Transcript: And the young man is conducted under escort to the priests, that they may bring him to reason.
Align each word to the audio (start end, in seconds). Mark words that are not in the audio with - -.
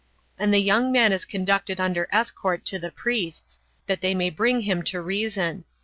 And 0.39 0.51
the 0.51 0.57
young 0.57 0.91
man 0.91 1.11
is 1.11 1.25
conducted 1.25 1.79
under 1.79 2.07
escort 2.11 2.65
to 2.65 2.79
the 2.79 2.89
priests, 2.89 3.59
that 3.85 4.01
they 4.01 4.15
may 4.15 4.31
bring 4.31 4.61
him 4.61 4.81
to 4.85 4.99
reason. 4.99 5.63